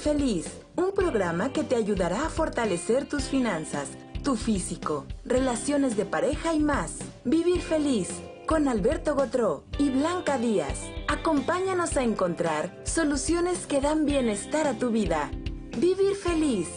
[0.00, 0.46] Feliz,
[0.76, 3.90] un programa que te ayudará a fortalecer tus finanzas,
[4.24, 7.00] tu físico, relaciones de pareja y más.
[7.26, 8.08] Vivir Feliz
[8.46, 10.88] con Alberto Gotró y Blanca Díaz.
[11.06, 15.30] Acompáñanos a encontrar soluciones que dan bienestar a tu vida.
[15.76, 16.70] Vivir Feliz.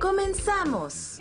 [0.00, 1.18] Comenzamos.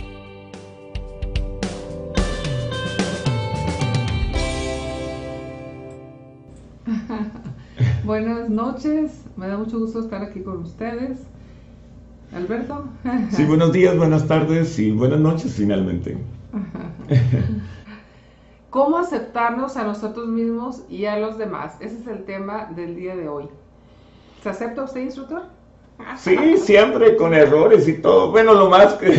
[8.04, 11.20] Buenas noches, me da mucho gusto estar aquí con ustedes.
[12.36, 12.86] Alberto.
[13.32, 16.18] Sí, buenos días, buenas tardes y buenas noches finalmente.
[18.72, 21.76] ¿Cómo aceptarnos a nosotros mismos y a los demás?
[21.80, 23.50] Ese es el tema del día de hoy.
[24.42, 25.44] ¿Se acepta usted, instructor?
[26.18, 28.32] Sí, siempre con errores y todo.
[28.32, 29.14] Bueno, lo más que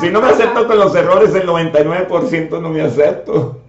[0.00, 3.60] si no me acepto con los errores, el 99% no me acepto.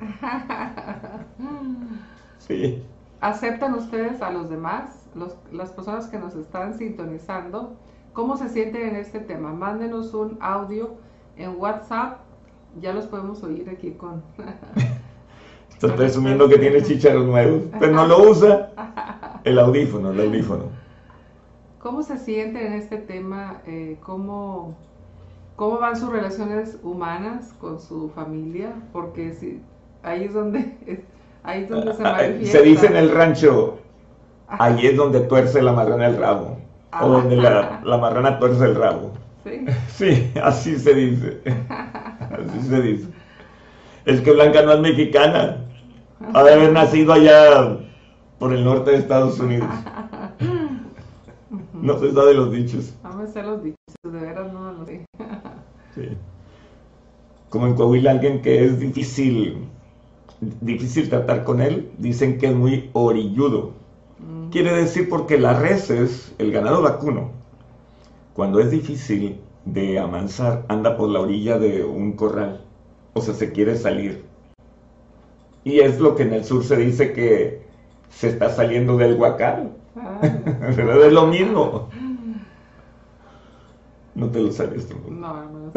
[2.38, 2.84] Sí.
[3.22, 5.06] ¿Aceptan ustedes a los demás,
[5.54, 7.78] las personas que nos están sintonizando?
[8.14, 9.54] ¿Cómo se sienten en este tema?
[9.54, 10.96] Mándenos un audio
[11.38, 12.20] en WhatsApp.
[12.80, 14.24] Ya los podemos oír aquí con...
[15.72, 18.70] Estás presumiendo que tiene chicharos nuevos, pero no lo usa.
[19.44, 20.66] El audífono, el audífono.
[21.80, 23.62] ¿Cómo se sienten en este tema?
[23.66, 24.76] Eh, ¿cómo,
[25.56, 28.76] ¿Cómo van sus relaciones humanas con su familia?
[28.94, 29.60] Porque si,
[30.04, 30.78] ahí es donde
[31.44, 32.60] Ahí es donde se ah, manifiesta.
[32.60, 33.80] Se dice en el rancho,
[34.48, 36.58] ahí es donde tuerce la marrana el rabo.
[37.00, 39.14] O donde la, la marrana tuerce el rabo.
[39.44, 39.66] ¿Sí?
[39.90, 41.42] Sí, así se dice.
[42.20, 43.08] Así se dice.
[44.06, 45.58] Es que Blanca no es mexicana.
[46.34, 47.78] Ha de haber nacido allá
[48.40, 49.70] por el norte de Estados Unidos.
[51.74, 52.94] No se sabe los dichos.
[53.04, 55.04] No me sé los dichos, de veras no lo sé.
[55.96, 56.10] Sí.
[57.50, 59.68] Como en Coahuila alguien que es difícil
[60.42, 63.74] difícil tratar con él, dicen que es muy orilludo.
[64.52, 67.32] Quiere decir porque las reses, el ganado vacuno,
[68.34, 72.66] cuando es difícil de amansar, anda por la orilla de un corral,
[73.14, 74.26] o sea, se quiere salir.
[75.64, 77.62] Y es lo que en el sur se dice que
[78.10, 79.72] se está saliendo del huacal.
[79.96, 80.20] Ah.
[80.76, 81.90] Pero es lo mismo.
[84.16, 84.98] No te lo sabes tú.
[85.10, 85.72] No, no,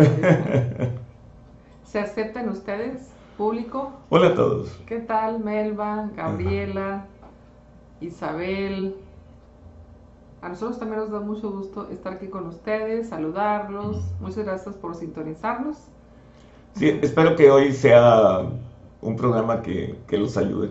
[1.84, 3.92] ¿Se aceptan ustedes público.
[4.10, 4.68] Hola a todos.
[4.86, 7.06] ¿Qué tal Melba, Gabriela,
[8.00, 8.96] Isabel?
[10.42, 14.02] A nosotros también nos da mucho gusto estar aquí con ustedes, saludarlos.
[14.20, 15.78] Muchas gracias por sintonizarnos.
[16.74, 18.42] Sí, espero que hoy sea
[19.00, 20.70] un programa que, los ayude,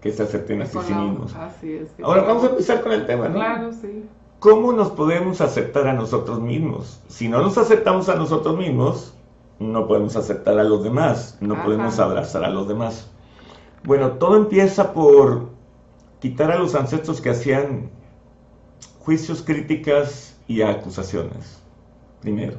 [0.00, 1.34] que, se acepten a sí mismos.
[1.34, 1.88] Así es.
[2.02, 3.34] Ahora vamos a empezar con el tema, ¿no?
[3.34, 4.04] Claro, sí.
[4.40, 7.00] ¿Cómo nos podemos aceptar a nosotros mismos?
[7.08, 9.14] Si no nos aceptamos a nosotros mismos,
[9.58, 13.10] no podemos aceptar a los demás, no podemos abrazar a los demás.
[13.84, 15.57] Bueno, todo empieza por
[16.20, 17.90] quitar a los ancestros que hacían
[19.00, 21.62] juicios, críticas y acusaciones,
[22.20, 22.58] primero.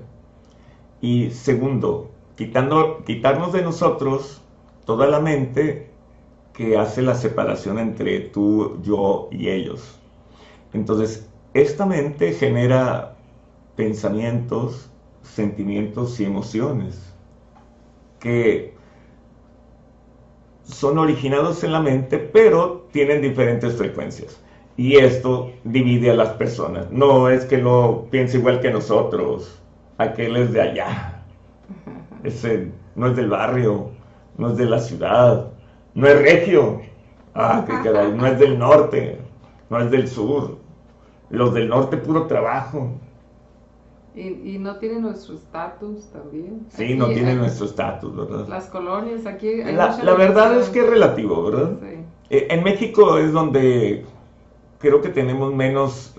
[1.02, 4.42] Y segundo, quitando, quitarnos de nosotros
[4.86, 5.90] toda la mente
[6.54, 10.00] que hace la separación entre tú, yo y ellos.
[10.74, 13.16] Entonces, esta mente genera
[13.76, 14.90] pensamientos,
[15.24, 17.14] sentimientos y emociones
[18.20, 18.74] que
[20.64, 24.40] son originados en la mente, pero tienen diferentes frecuencias.
[24.78, 26.90] Y esto divide a las personas.
[26.92, 29.60] No es que no piense igual que nosotros,
[29.98, 31.24] aquel es de allá,
[32.24, 33.92] ese no es del barrio,
[34.38, 35.52] no es de la ciudad,
[35.94, 36.82] no es regio,
[37.34, 39.20] ah, qué no es del norte,
[39.70, 40.58] no es del sur.
[41.30, 42.94] Los del norte puro trabajo,
[44.16, 46.66] y, no tiene nuestro estatus también.
[46.70, 48.48] Sí, no tiene nuestro estatus, ¿verdad?
[48.48, 49.64] Las colonias, aquí...
[49.64, 51.78] la, verdad es que es relativo, ¿verdad?
[51.80, 51.99] Sí.
[52.30, 54.06] Eh, en México es donde
[54.80, 56.16] creo que tenemos menos,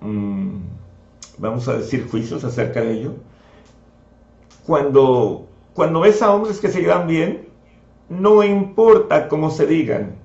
[0.00, 0.56] mm,
[1.38, 3.14] vamos a decir, juicios acerca de ello.
[4.66, 7.48] Cuando, cuando ves a hombres que se llevan bien,
[8.08, 10.16] no importa cómo se digan,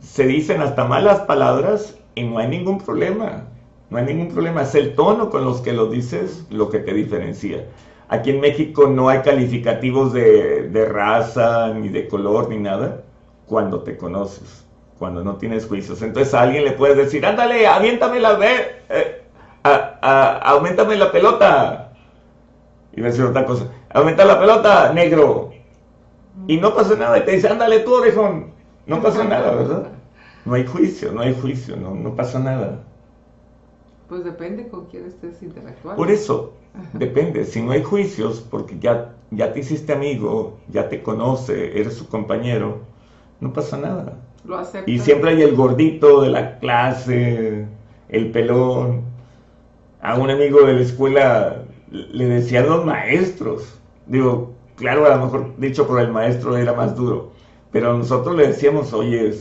[0.00, 3.48] se dicen hasta malas palabras y no hay ningún problema.
[3.90, 6.92] No hay ningún problema, es el tono con los que lo dices lo que te
[6.92, 7.66] diferencia.
[8.08, 13.02] Aquí en México no hay calificativos de, raza, ni de color, ni nada,
[13.46, 14.63] cuando te conoces,
[14.98, 16.02] cuando no tienes juicios.
[16.02, 19.22] Entonces a alguien le puedes decir, ándale, aviéntame la, eh,
[19.62, 21.92] aumentame la pelota.
[22.96, 25.52] Y a decir otra cosa, aumenta la pelota, negro.
[26.46, 28.52] Y no pasa nada, y te dice, ándale tú, orejón.
[28.86, 29.88] No pasa nada, ¿verdad?
[30.44, 32.80] No hay juicio, no hay juicio, no, no pasa nada.
[34.08, 35.96] Pues depende con quién estés interactuando.
[35.96, 36.52] Por eso,
[36.92, 37.44] depende.
[37.46, 42.08] Si no hay juicios, porque ya, ya te hiciste amigo, ya te conoce, eres su
[42.08, 42.80] compañero,
[43.40, 44.18] no pasa nada.
[44.44, 44.62] Lo.
[44.86, 47.66] Y siempre hay el gordito de la clase,
[48.08, 49.02] el pelón.
[50.00, 53.78] A un amigo de la escuela le decían los maestros.
[54.06, 57.32] Digo, claro, a lo mejor dicho por el maestro era más duro.
[57.72, 59.34] Pero nosotros le decíamos, oye,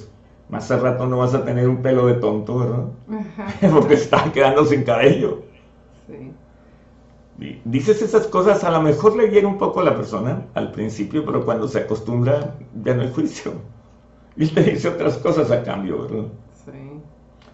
[0.49, 3.71] más al rato no vas a tener un pelo de tonto, ¿verdad?
[3.73, 5.43] Porque están quedando sin cabello.
[6.07, 6.31] Sí.
[7.65, 11.25] Dices esas cosas, a lo mejor le llega un poco a la persona al principio,
[11.25, 13.53] pero cuando se acostumbra ya no hay juicio.
[14.35, 16.25] Y te dice otras cosas a cambio, ¿verdad?
[16.65, 17.01] Sí.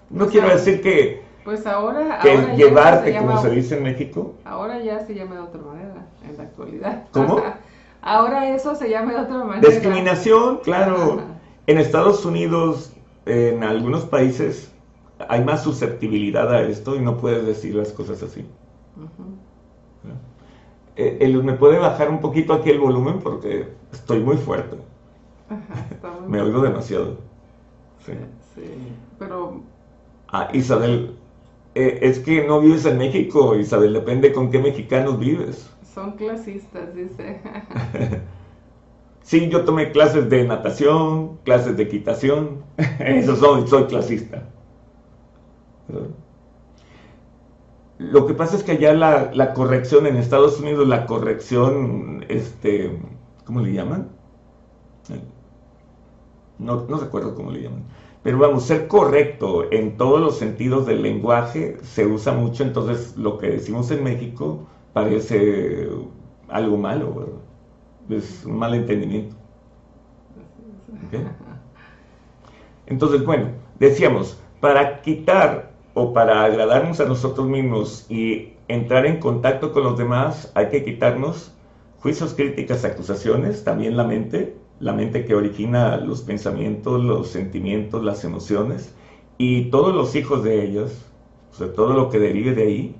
[0.10, 4.36] No quiero decir que, pues ahora, que llevarte, como se dice en México.
[4.46, 7.04] Ahora ya se llama de otra manera, en la actualidad.
[7.12, 7.42] ¿Cómo?
[8.02, 9.68] ahora eso se llama de otra manera.
[9.68, 11.22] Discriminación, claro.
[11.68, 12.94] En Estados Unidos,
[13.26, 14.72] en algunos países,
[15.28, 18.46] hay más susceptibilidad a esto y no puedes decir las cosas así.
[20.96, 23.20] Eh, ¿Me puede bajar un poquito aquí el volumen?
[23.20, 24.78] Porque estoy muy fuerte.
[26.28, 27.18] Me oigo demasiado.
[28.06, 28.13] Sí.
[28.56, 28.63] sí.
[29.18, 29.62] Pero.
[30.31, 31.16] Ah, Isabel,
[31.75, 35.69] eh, es que no vives en México, Isabel, depende con qué mexicanos vives.
[35.94, 37.42] Son clasistas, dice.
[39.30, 42.63] Sí, yo tomé clases de natación, clases de equitación.
[43.00, 44.50] Eso soy, soy clasista.
[48.00, 52.98] Lo que pasa es que allá la, corrección en Estados Unidos, la corrección, este,
[53.45, 54.10] ¿cómo le llaman?
[56.60, 57.84] No, recuerdo cómo le llaman.
[58.22, 63.38] Pero vamos, ser correcto en todos los sentidos del lenguaje se usa mucho, entonces lo
[63.38, 65.88] que decimos en México parece
[66.50, 67.40] algo malo,
[68.10, 69.36] es un mal entendimiento.
[72.88, 79.72] Entonces, bueno, decíamos, para quitar o para agradarnos a nosotros mismos y entrar en contacto
[79.72, 81.56] con los demás, hay que quitarnos
[82.00, 88.24] juicios, críticas, acusaciones, también la mente, la mente que origina los pensamientos, los sentimientos, las
[88.24, 88.94] emociones,
[89.38, 90.92] y todos los hijos de ellas,
[91.52, 92.96] o sea, todo lo que derive de ahí.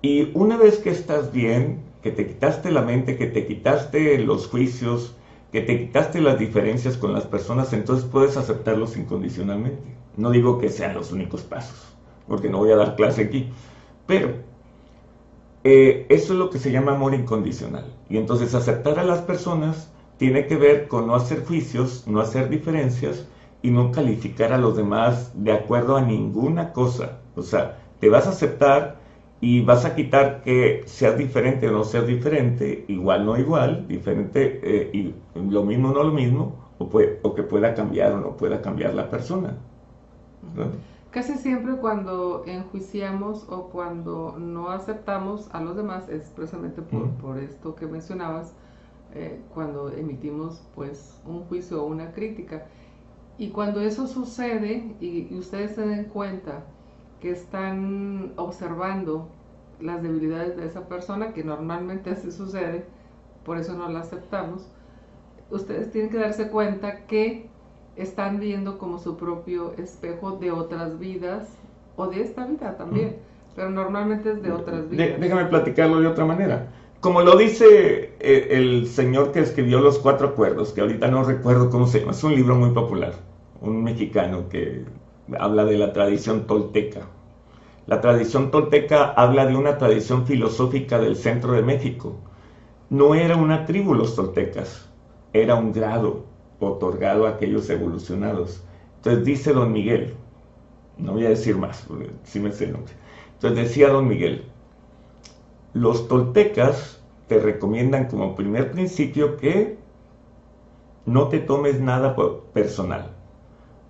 [0.00, 4.48] Y una vez que estás bien, que te quitaste la mente, que te quitaste los
[4.48, 5.14] juicios,
[5.52, 9.82] que te quitaste las diferencias con las personas, entonces puedes aceptarlos incondicionalmente.
[10.16, 11.94] No digo que sean los únicos pasos,
[12.26, 13.50] porque no voy a dar clase aquí,
[14.06, 14.30] pero
[15.64, 17.84] eh, eso es lo que se llama amor incondicional.
[18.08, 19.91] Y entonces aceptar a las personas
[20.22, 23.26] tiene que ver con no hacer juicios, no hacer diferencias
[23.60, 27.18] y no calificar a los demás de acuerdo a ninguna cosa.
[27.34, 28.98] O sea, te vas a aceptar
[29.40, 34.60] y vas a quitar que seas diferente o no seas diferente, igual no igual, diferente
[34.62, 36.88] eh, y lo mismo no lo mismo, o,
[37.22, 39.58] o que pueda cambiar o no pueda cambiar la persona.
[41.10, 47.38] Casi siempre cuando enjuiciamos o cuando no aceptamos a los demás es precisamente por, por
[47.38, 48.54] esto que mencionabas,
[49.14, 52.66] eh, cuando emitimos pues un juicio o una crítica.
[53.38, 56.64] Y cuando eso sucede y ustedes se den cuenta,
[57.22, 59.28] que están observando
[59.80, 62.84] las debilidades de esa persona, que normalmente así sucede,
[63.44, 64.68] por eso no la aceptamos,
[65.50, 67.48] ustedes tienen que darse cuenta que
[67.94, 71.48] están viendo como su propio espejo de otras vidas
[71.96, 73.16] o de esta vida también,
[73.54, 75.20] pero normalmente es de otras vidas.
[75.20, 76.68] déjame platicarlo de otra manera.
[77.02, 81.68] Como lo dice eh, el señor que escribió Los Cuatro Acuerdos, que ahorita no recuerdo
[81.68, 83.14] cómo se llama, es un libro muy popular,
[83.60, 84.84] un mexicano que
[85.36, 87.08] habla de la tradición tolteca.
[87.88, 92.20] La tradición tolteca habla de una tradición filosófica del centro de México.
[92.88, 94.88] No era una tribu los toltecas,
[95.32, 96.24] era un grado
[96.60, 98.62] otorgado a aquellos evolucionados.
[98.98, 100.14] Entonces dice don Miguel,
[100.98, 101.84] no voy a decir más,
[102.22, 102.92] sí me sé el nombre.
[103.34, 104.51] Entonces decía don Miguel,
[105.74, 109.78] los toltecas te recomiendan como primer principio que
[111.06, 112.14] no te tomes nada
[112.52, 113.10] personal.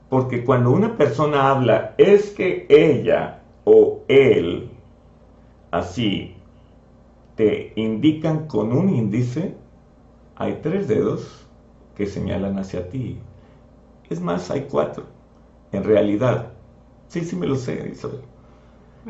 [0.09, 4.71] Porque cuando una persona habla, es que ella o él,
[5.71, 6.37] así,
[7.35, 9.55] te indican con un índice,
[10.37, 11.47] hay tres dedos
[11.97, 13.19] que señalan hacia ti.
[14.11, 15.05] Es más, hay cuatro.
[15.73, 16.53] En realidad,
[17.09, 18.21] sí, sí me lo sé, Isabel.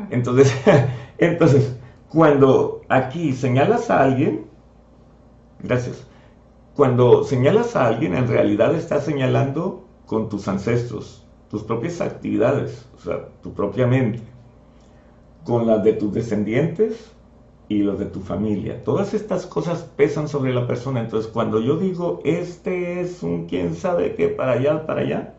[0.09, 0.53] Entonces,
[1.17, 1.75] entonces,
[2.13, 4.45] cuando aquí señalas a alguien,
[5.63, 6.05] gracias,
[6.75, 12.99] cuando señalas a alguien, en realidad estás señalando con tus ancestros, tus propias actividades, o
[12.99, 14.21] sea, tu propia mente,
[15.43, 17.11] con las de tus descendientes
[17.67, 18.83] y los de tu familia.
[18.83, 20.99] Todas estas cosas pesan sobre la persona.
[20.99, 25.33] Entonces, cuando yo digo, este es un quién sabe qué, para allá, para allá,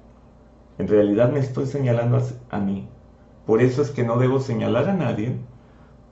[0.79, 2.89] en realidad me estoy señalando a, a mí.
[3.47, 5.37] Por eso es que no debo señalar a nadie,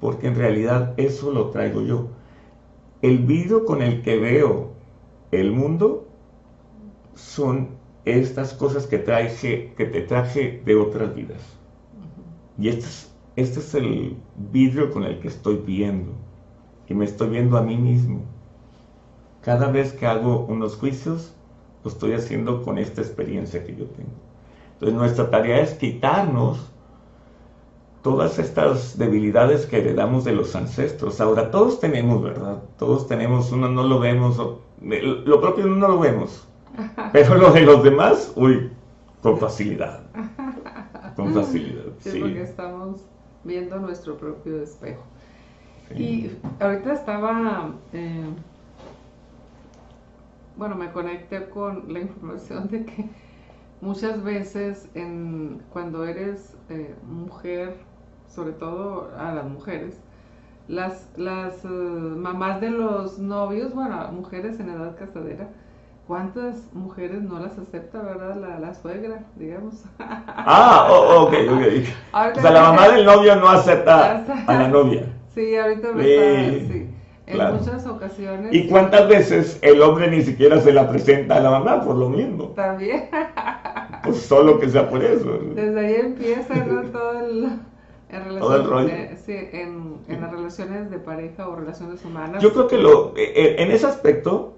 [0.03, 2.09] porque en realidad eso lo traigo yo.
[3.03, 4.73] El vidrio con el que veo
[5.31, 6.09] el mundo
[7.15, 7.69] son
[8.05, 11.41] estas cosas que, traje, que te traje de otras vidas.
[12.59, 14.17] Y estas este es el
[14.51, 16.13] vidrio con el que estoy viendo
[16.89, 18.23] y me estoy viendo a mí mismo.
[19.41, 21.33] Cada vez que hago unos juicios,
[21.85, 24.11] lo estoy haciendo con esta experiencia que yo tengo.
[24.73, 26.72] Entonces nuestra tarea es quitarnos
[28.03, 31.21] todas estas debilidades que heredamos de los ancestros.
[31.21, 32.63] Ahora todos tenemos, ¿verdad?
[32.79, 34.39] Todos tenemos, uno no lo vemos,
[34.81, 36.47] lo propio no lo vemos,
[37.13, 38.71] pero lo de los demás, uy,
[39.23, 40.03] con facilidad.
[41.15, 41.85] Con facilidad.
[42.01, 43.03] Sí, porque estamos
[43.45, 45.03] viendo nuestro propio espejo.
[45.95, 48.25] Y ahorita estaba, eh,
[50.57, 53.11] bueno, me conecté con la información de que
[53.83, 57.77] muchas veces en, cuando eres eh, mujer,
[58.35, 60.01] sobre todo a las mujeres,
[60.69, 65.49] las, las eh, mamás de los novios, bueno, mujeres en edad casadera,
[66.07, 68.37] ¿Cuántas mujeres no las acepta, verdad?
[68.37, 69.85] La, la suegra, digamos.
[69.99, 71.62] Ah, oh, ok, ok.
[72.37, 75.05] o sea, la mamá del novio no acepta a la novia.
[75.33, 76.91] Sí, ahorita me está, sí.
[77.27, 78.53] En muchas ocasiones.
[78.53, 82.09] ¿Y cuántas veces el hombre ni siquiera se la presenta a la mamá por lo
[82.09, 82.47] mismo?
[82.49, 83.09] También.
[84.03, 85.39] Pues solo que sea por eso.
[85.55, 86.83] Desde ahí empieza ¿no?
[86.93, 87.61] todo el...
[88.12, 88.25] En
[89.25, 92.42] sí, las relaciones de pareja o relaciones humanas.
[92.42, 94.54] Yo creo que lo, eh, eh, en ese aspecto,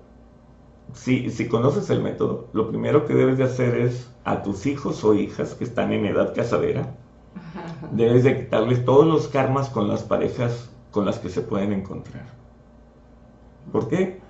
[0.93, 5.05] si, si conoces el método, lo primero que debes de hacer es a tus hijos
[5.05, 6.97] o hijas que están en edad casadera,
[7.93, 12.27] debes de quitarles todos los karmas con las parejas con las que se pueden encontrar.
[13.71, 14.21] ¿Por qué?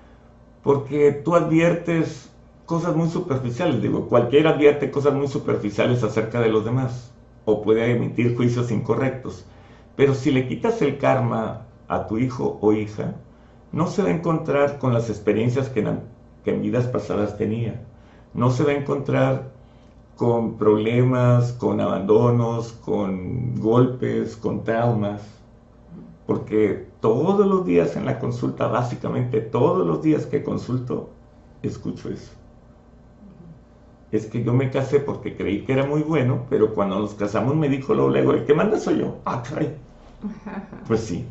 [0.62, 2.30] Porque tú adviertes
[2.66, 7.13] cosas muy superficiales, digo, cualquiera advierte cosas muy superficiales acerca de los demás
[7.44, 9.44] o puede emitir juicios incorrectos.
[9.96, 13.14] Pero si le quitas el karma a tu hijo o hija,
[13.72, 15.80] no se va a encontrar con las experiencias que
[16.44, 17.82] en vidas pasadas tenía.
[18.32, 19.52] No se va a encontrar
[20.16, 25.22] con problemas, con abandonos, con golpes, con traumas,
[26.26, 31.10] porque todos los días en la consulta, básicamente todos los días que consulto,
[31.62, 32.32] escucho eso.
[34.14, 37.56] Es que yo me casé porque creí que era muy bueno, pero cuando nos casamos
[37.56, 39.16] me dijo luego, el que manda soy yo.
[39.25, 39.75] Ah, caray.
[40.87, 41.26] Pues sí.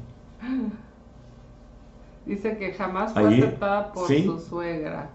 [2.26, 5.10] Dice que jamás fue aceptada por su suegra.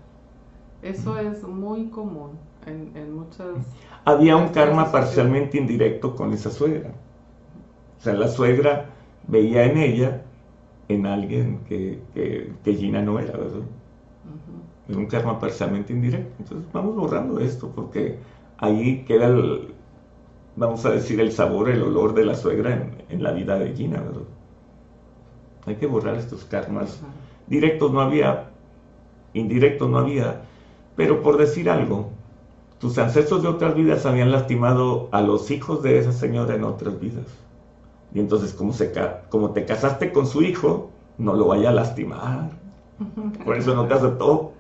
[0.81, 3.49] Eso es muy común en, muchas...
[4.07, 6.93] Había un karma parcialmente indirecto con esa suegra.
[7.99, 8.87] O sea, la suegra
[9.27, 10.23] veía en ella,
[10.89, 13.61] en alguien que, que, Gina no era, ¿verdad?
[14.97, 16.35] Un karma parcialmente indirecto.
[16.39, 18.19] Entonces vamos borrando esto porque
[18.59, 19.75] ahí queda el,
[20.57, 23.75] vamos a decir, el sabor, el olor de la suegra en, en la vida de
[23.75, 24.23] Gina, ¿verdad?
[25.67, 27.01] Hay que borrar estos karmas.
[27.47, 28.51] Directos no había,
[29.35, 30.43] indirectos no había,
[30.97, 32.11] pero por decir algo,
[32.79, 36.99] tus ancestros de otras vidas habían lastimado a los hijos de esa señora en otras
[37.01, 37.27] vidas.
[38.15, 38.93] Y entonces, como, se,
[39.29, 42.51] como te casaste con su hijo, no lo vaya a lastimar.
[43.45, 44.53] Por eso no te aceptó.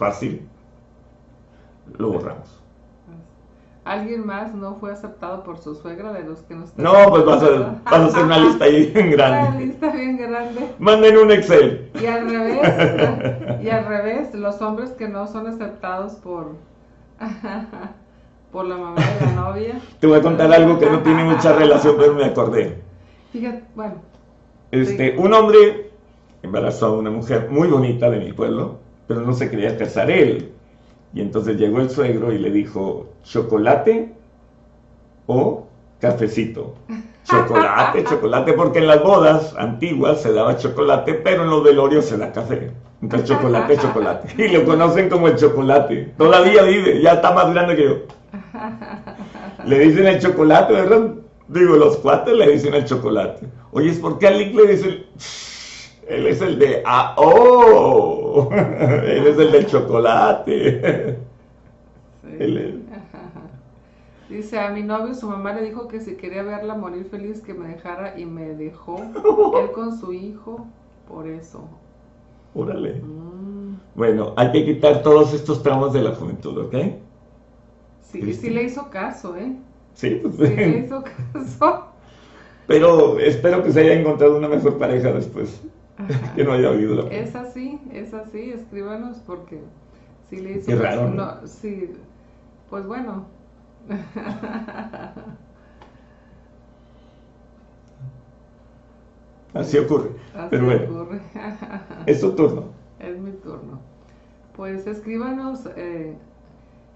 [0.00, 0.40] Fácil.
[1.98, 2.58] Lo borramos.
[3.84, 6.82] ¿Alguien más no fue aceptado por su suegra de los que no están?
[6.82, 9.48] No, pues vas a, hacer una lista ahí bien grande.
[9.50, 10.74] Una lista bien grande.
[10.78, 11.90] Manden un Excel.
[12.00, 16.52] Y al revés, y al revés, los hombres que no son aceptados por,
[18.52, 19.80] por la mamá de la novia.
[19.98, 22.80] Te voy a contar algo que no tiene mucha relación, pero me acordé.
[23.32, 23.96] Fíjate, bueno.
[24.70, 25.90] Este, un hombre
[26.42, 28.79] embarazó a una mujer muy bonita de mi pueblo,
[29.10, 30.52] pero no se quería casar él
[31.12, 34.14] y entonces llegó el suegro y le dijo, chocolate
[35.26, 35.66] o
[35.98, 36.76] cafecito.
[37.24, 42.16] Chocolate, chocolate, porque en las bodas antiguas se daba chocolate, pero en los velorios se
[42.18, 42.70] da café.
[43.02, 44.42] Entonces chocolate, chocolate.
[44.42, 46.12] Y lo conocen como el chocolate.
[46.16, 47.96] Todavía vive, ya está más grande que yo.
[49.66, 51.14] Le dicen el chocolate, ¿verdad?
[51.48, 53.46] Digo, los cuates le dicen el chocolate.
[53.72, 55.04] Oye, ¿es por qué al le dicen...
[56.10, 61.18] Él es el de, ah, oh, él es el del chocolate.
[64.28, 67.54] Dice, a mi novio su mamá le dijo que si quería verla morir feliz que
[67.54, 69.00] me dejara y me dejó.
[69.60, 70.66] Él con su hijo,
[71.08, 71.68] por eso.
[72.54, 72.94] Órale.
[72.94, 73.78] Mm.
[73.94, 76.74] Bueno, hay que quitar todos estos tramos de la juventud, ¿ok?
[78.02, 79.56] Sí, sí le hizo caso, ¿eh?
[79.94, 80.56] Sí, pues sí.
[80.56, 81.86] le hizo caso.
[82.66, 85.60] Pero espero que se haya encontrado una mejor pareja después.
[86.34, 89.60] Que no haya oído la Es así, es así, escríbanos porque
[90.28, 91.90] si le hizo Qué raro, no, sí,
[92.68, 93.26] pues bueno.
[99.54, 100.10] Así ocurre.
[100.34, 101.20] Así Pero bueno, ocurre.
[102.06, 102.64] es tu turno.
[103.00, 103.80] Es mi turno.
[104.54, 106.14] Pues escríbanos eh,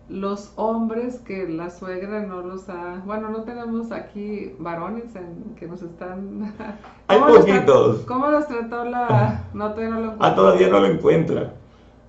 [0.08, 3.02] los hombres que la suegra no los ha...
[3.06, 6.54] Bueno, no tenemos aquí varones en, que nos están...
[7.08, 8.00] Hay poquitos.
[8.00, 9.44] ¿Cómo los trató la...?
[9.54, 10.26] No, todavía no lo encuentra.
[10.28, 11.52] Ah, todavía no lo encuentra.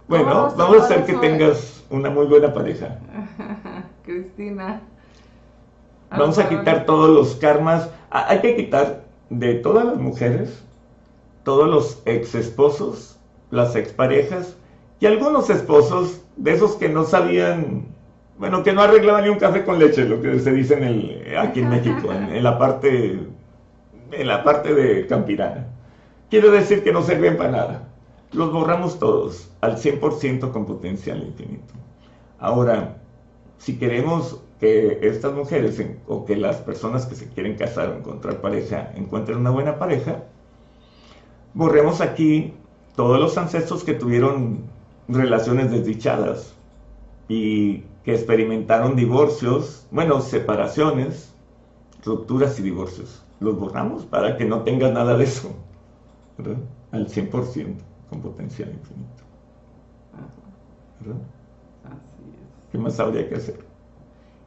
[0.07, 2.99] Bueno, vamos a hacer que tengas una muy buena pareja.
[4.03, 4.81] Cristina.
[6.11, 7.89] Vamos a quitar todos los karmas.
[8.11, 10.63] Ah, hay que quitar de todas las mujeres,
[11.43, 13.17] todos los ex esposos,
[13.51, 14.55] las exparejas
[14.99, 17.85] y algunos esposos de esos que no sabían,
[18.37, 21.37] bueno, que no arreglaban ni un café con leche, lo que se dice en el,
[21.37, 23.19] aquí en México, en, la parte,
[24.11, 25.67] en la parte de Campirana.
[26.29, 27.87] Quiero decir que no sirven para nada.
[28.33, 31.73] Los borramos todos al 100% con potencial infinito.
[32.39, 32.97] Ahora,
[33.57, 38.41] si queremos que estas mujeres o que las personas que se quieren casar o encontrar
[38.41, 40.23] pareja encuentren una buena pareja,
[41.53, 42.53] borremos aquí
[42.95, 44.74] todos los ancestros que tuvieron
[45.07, 46.53] relaciones desdichadas
[47.27, 51.33] y que experimentaron divorcios, bueno, separaciones,
[52.03, 53.23] rupturas y divorcios.
[53.39, 55.55] Los borramos para que no tengas nada de eso,
[56.37, 56.57] ¿verdad?
[56.91, 57.75] Al 100%
[58.09, 59.23] con potencial infinito.
[61.01, 61.21] ¿Verdad?
[61.83, 62.69] Así es.
[62.71, 63.65] ¿Qué más habría que hacer?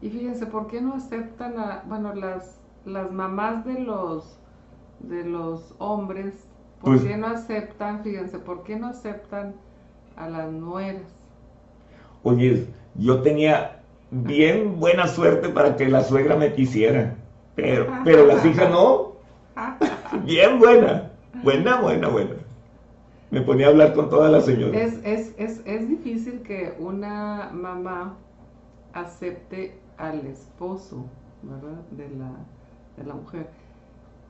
[0.01, 4.39] Y fíjense, ¿por qué no aceptan a, bueno, las, las mamás de los,
[5.01, 6.47] de los hombres,
[6.81, 9.57] ¿por pues qué no aceptan, fíjense, por qué no aceptan
[10.19, 11.03] a las nueras?
[12.23, 17.15] Oye, yo tenía bien buena suerte para que la suegra me quisiera,
[17.55, 19.13] pero, pero las hijas no.
[20.25, 21.11] Bien buena,
[21.43, 22.35] buena, buena, buena.
[23.31, 24.81] Me ponía a hablar con todas las señoras.
[24.81, 28.17] Es, es, es, es difícil que una mamá
[28.95, 31.05] acepte al esposo,
[31.43, 31.81] ¿verdad?
[31.91, 32.31] De la,
[32.97, 33.49] de la mujer.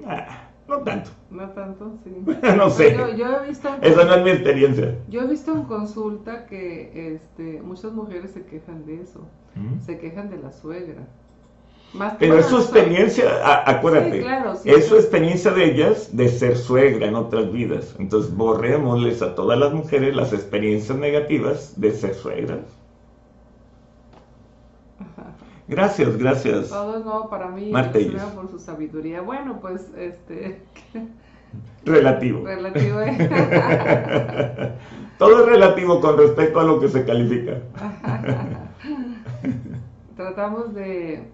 [0.07, 1.11] Ah, no tanto.
[1.31, 2.11] No tanto, sí.
[2.57, 2.97] no sé.
[3.17, 3.69] Yo, he visto...
[3.83, 4.95] Esa no es mi experiencia.
[5.09, 9.27] Yo he visto en consulta que este, muchas mujeres se quejan de eso.
[9.55, 9.81] ¿Mm?
[9.81, 11.07] Se quejan de la suegra.
[12.19, 13.25] Pero es su experiencia,
[13.67, 14.23] acuérdate,
[14.65, 17.97] es su experiencia de ellas de ser suegra en otras vidas.
[17.99, 22.61] Entonces borrémosles a todas las mujeres las experiencias negativas de ser suegras.
[25.69, 26.71] Gracias, gracias.
[26.71, 27.71] Todo es nuevo para mí.
[27.71, 29.21] Gracias por su sabiduría.
[29.21, 30.63] Bueno, pues, este...
[31.85, 32.45] Relativo.
[32.45, 33.01] Relativo.
[33.01, 33.19] ¿eh?
[35.19, 37.59] Todo es relativo con respecto a lo que se califica.
[40.17, 41.29] Tratamos de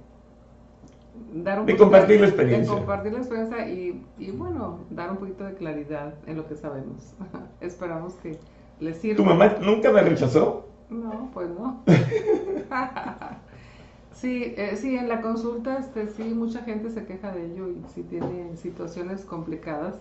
[1.32, 2.72] dar un de compartir la experiencia.
[2.72, 6.54] De compartir la experiencia y, y, bueno, dar un poquito de claridad en lo que
[6.54, 7.14] sabemos.
[7.60, 8.38] Esperamos que
[8.80, 9.16] les sirva.
[9.16, 10.66] ¿Tu mamá nunca me rechazó?
[10.88, 11.82] No, pues no.
[14.24, 17.82] Sí, eh, sí, en la consulta, este, sí, mucha gente se queja de ello y
[17.94, 19.96] sí tiene situaciones complicadas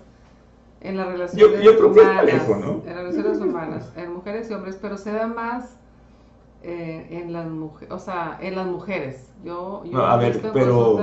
[0.79, 2.81] en las relaciones humanas, ¿no?
[2.85, 5.75] en las relaciones humanas, en mujeres y hombres, pero se da más
[6.61, 9.29] eh, en las mujeres, o sea, en las mujeres.
[9.43, 11.01] Yo, yo a ver, pero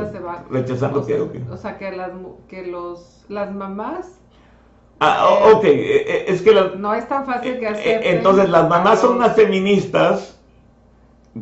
[0.49, 2.13] rechazando qué, o, o sea, que las
[2.49, 4.19] que los las mamás
[4.99, 5.65] Ah, eh, ok,
[6.27, 8.01] es que no es tan fácil que hacer.
[8.03, 10.41] Entonces las mamás son unas feministas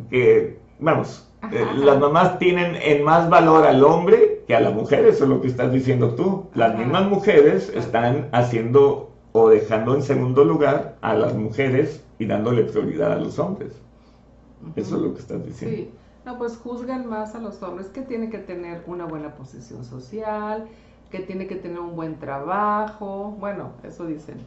[0.09, 5.05] que, vamos, eh, las mamás tienen en más valor al hombre que a la mujer,
[5.05, 6.47] eso es lo que estás diciendo tú.
[6.53, 12.63] Las mismas mujeres están haciendo o dejando en segundo lugar a las mujeres y dándole
[12.63, 13.73] prioridad a los hombres.
[14.75, 15.77] Eso es lo que estás diciendo.
[15.77, 15.91] Sí,
[16.25, 20.67] no, pues juzgan más a los hombres que tienen que tener una buena posición social,
[21.09, 24.37] que tiene que tener un buen trabajo, bueno, eso dicen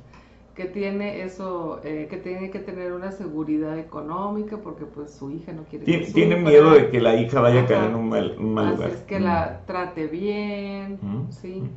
[0.55, 5.53] que tiene eso, eh, que tiene que tener una seguridad económica porque pues su hija
[5.53, 8.37] no quiere que Tiene miedo de que la hija vaya a caer en un mal,
[8.37, 8.91] lugar.
[8.91, 9.67] Es que la mm.
[9.67, 11.31] trate bien, mm.
[11.31, 11.63] sí.
[11.63, 11.71] Mm.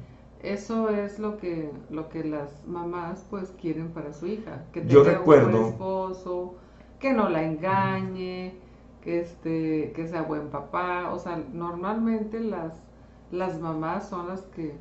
[0.43, 4.65] Eso es lo que, lo que las mamás pues quieren para su hija.
[4.73, 6.55] Que tenga Yo recuerdo, un buen esposo,
[6.99, 8.53] que no la engañe,
[9.01, 11.11] que, este, que sea buen papá.
[11.13, 12.83] O sea, normalmente las,
[13.31, 14.75] las mamás son las que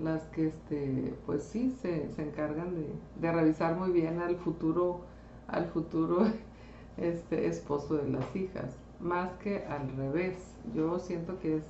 [0.00, 2.86] las que este pues sí se, se encargan de,
[3.20, 5.00] de, revisar muy bien al futuro
[5.46, 6.26] al futuro
[6.96, 8.76] este esposo de las hijas.
[9.00, 10.36] Más que al revés.
[10.74, 11.62] Yo siento que es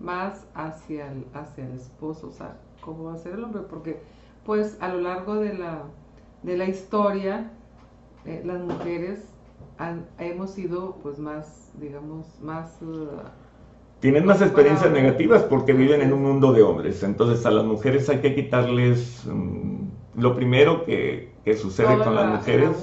[0.00, 4.00] más hacia el hacia el esposo o sea cómo va a ser el hombre porque
[4.44, 5.82] pues a lo largo de la
[6.42, 7.50] de la historia
[8.24, 9.20] eh, las mujeres
[10.18, 13.08] hemos sido pues más digamos más uh,
[14.04, 17.02] tienen más experiencias negativas porque viven en un mundo de hombres.
[17.02, 22.76] Entonces a las mujeres hay que quitarles mm, lo primero que, sucede con las mujeres,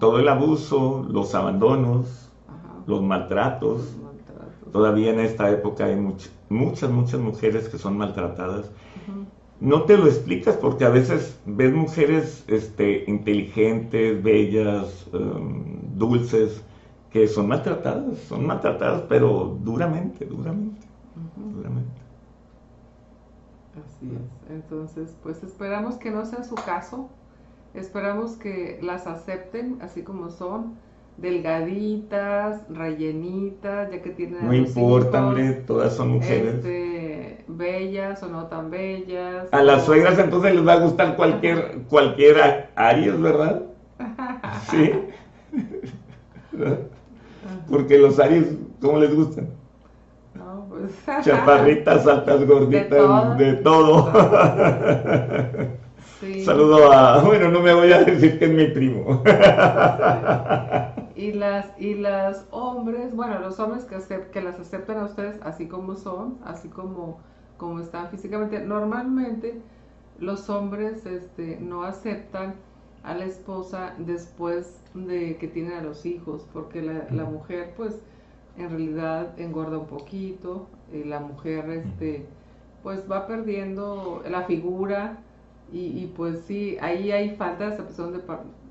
[0.00, 2.30] todo el abuso, los abandonos,
[2.86, 3.82] los maltratos.
[4.72, 8.70] Todavía en esta época hay muchas, muchas mujeres que son maltratadas.
[9.60, 16.62] No te lo explicas porque a veces ves mujeres este, inteligentes, bellas, em, dulces,
[17.12, 20.86] que son maltratadas, son maltratadas, pero duramente, duramente,
[21.36, 22.00] duramente.
[23.72, 24.50] Así es.
[24.50, 27.10] Entonces, pues esperamos que no sea su caso.
[27.74, 30.76] Esperamos que las acepten así como son,
[31.18, 34.46] delgaditas, rellenitas, ya que tienen.
[34.46, 36.56] No importa, hombre, todas son mujeres.
[36.56, 39.48] Este, bellas o no tan bellas.
[39.52, 43.62] A las suegras entonces les va a gustar cualquier, cualquier Aries, ¿verdad?
[44.70, 44.92] Sí.
[47.68, 49.48] Porque los Aries, ¿cómo les gustan?
[50.34, 50.92] No, pues.
[51.24, 54.12] Chaparritas, altas, gorditas, de todo.
[56.20, 56.44] Sí.
[56.44, 57.20] Saludo a.
[57.24, 59.22] Bueno, no me voy a decir que es mi primo.
[61.14, 65.38] Y las, y las hombres, bueno, los hombres que, acep- que las aceptan a ustedes
[65.42, 67.18] así como son, así como,
[67.58, 69.60] como están físicamente, normalmente
[70.18, 72.54] los hombres este, no aceptan
[73.02, 78.00] a la esposa después de que tienen a los hijos, porque la, la mujer pues
[78.56, 82.26] en realidad engorda un poquito, y la mujer este,
[82.82, 85.18] pues va perdiendo la figura
[85.72, 88.20] y, y, pues sí, ahí hay falta de aceptación de,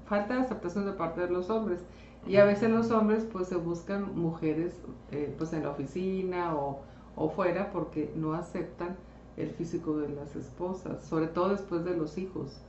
[0.06, 1.82] falta de aceptación de parte de los hombres.
[2.28, 4.76] Y a veces los hombres pues se buscan mujeres
[5.12, 6.82] eh, pues en la oficina o,
[7.16, 8.96] o fuera porque no aceptan
[9.38, 12.62] el físico de las esposas, sobre todo después de los hijos.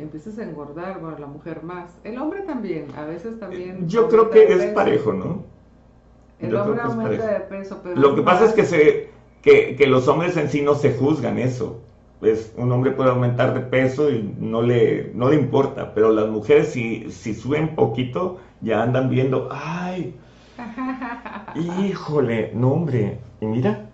[0.00, 1.90] Empiezas a engordar, bueno, la mujer más.
[2.04, 3.86] El hombre también, a veces también.
[3.86, 5.44] Yo creo que es parejo, ¿no?
[6.38, 7.96] El Yo hombre aumenta de peso, pero.
[7.96, 9.10] Lo que pasa es que, se,
[9.42, 11.80] que, que los hombres en sí no se juzgan eso.
[12.22, 16.28] Es, un hombre puede aumentar de peso y no le, no le importa, pero las
[16.28, 20.14] mujeres si, si suben poquito ya andan viendo, ay,
[21.54, 23.86] híjole, no hombre, y mira.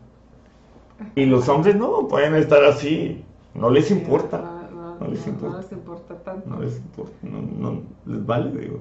[1.14, 4.55] Y los hombres no, pueden estar así, no les importa,
[5.00, 5.56] No, les importa.
[5.56, 6.48] no les importa tanto.
[6.48, 8.80] no les importa, no, les vale, digo.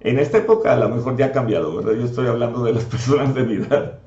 [0.00, 1.92] En esta época a lo mejor ya ha cambiado, ¿verdad?
[1.92, 3.98] Yo estoy hablando de las personas de mi edad.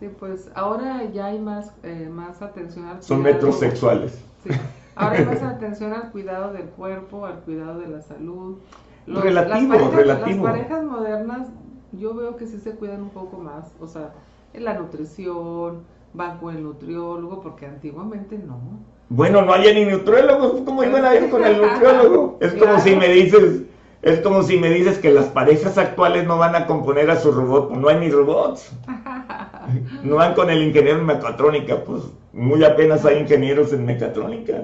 [0.00, 3.34] Sí, pues ahora ya hay más, eh, más atención al Son cuidado.
[3.34, 4.24] metrosexuales.
[4.44, 4.50] Sí.
[4.94, 8.58] Ahora hay más atención al cuidado del cuerpo, al cuidado de la salud.
[9.06, 10.44] Relativo, las parejas, relativo.
[10.44, 11.48] Las parejas modernas,
[11.92, 13.72] yo veo que sí se cuidan un poco más.
[13.80, 14.12] O sea,
[14.52, 15.82] en la nutrición,
[16.14, 18.60] van con el nutriólogo, porque antiguamente no.
[19.08, 22.38] Bueno, no hay ni nutriólogos, ¿cómo iban a ir con el nutriólogo?
[22.40, 22.80] Es como Claro.
[22.80, 23.62] si me dices,
[24.02, 27.30] es como si me dices que las parejas actuales no van a componer a su
[27.32, 28.70] robot, pues no hay ni robots.
[30.02, 32.02] No van con el ingeniero en mecatrónica, pues
[32.34, 34.60] muy apenas hay ingenieros en mecatrónica.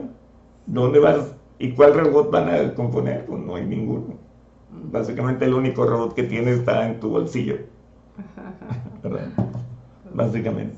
[0.67, 1.35] ¿Dónde vas?
[1.59, 3.25] ¿Y cuál robot van a componer?
[3.25, 4.15] Pues no hay ninguno.
[4.71, 7.57] Básicamente el único robot que tienes está en tu bolsillo.
[9.03, 9.29] ¿Verdad?
[10.13, 10.77] Básicamente.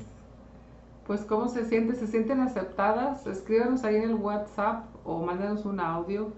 [1.13, 1.93] Pues, ¿cómo se siente?
[1.93, 3.27] ¿Se sienten aceptadas?
[3.27, 6.29] Escríbanos ahí en el WhatsApp o mándanos un audio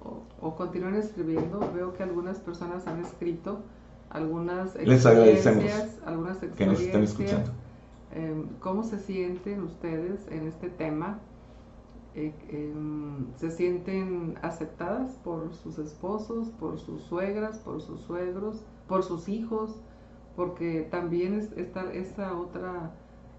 [0.00, 1.60] o, o continúen escribiendo.
[1.74, 3.60] Veo que algunas personas han escrito
[4.08, 7.10] algunas Les agradecemos experiencias, algunas que nos estén experiencias.
[7.10, 7.50] escuchando.
[8.12, 11.18] Em, ¿Cómo se sienten ustedes en este tema?
[12.14, 19.02] Eh, em, ¿Se sienten aceptadas por sus esposos, por sus suegras, por sus suegros, por
[19.02, 19.82] sus hijos?
[20.36, 22.92] Porque también es esta, esta otra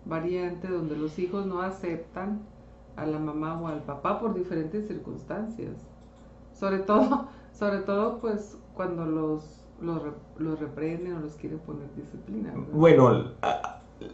[0.06, 2.42] variante donde los hijos no aceptan
[2.96, 5.76] a la mamá o al papá por diferentes circunstancias.
[6.54, 10.02] Sobre todo, sobre todo pues cuando los, los,
[10.38, 12.54] los reprenden o los quieren poner disciplina.
[12.72, 13.32] Bueno,